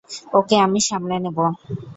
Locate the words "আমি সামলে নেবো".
0.65-1.45